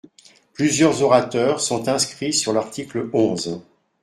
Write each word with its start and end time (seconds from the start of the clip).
Plusieurs 0.55 1.03
orateurs 1.03 1.61
sont 1.61 1.87
inscrits 1.87 2.33
sur 2.33 2.53
l’article 2.53 3.07
onze. 3.13 3.61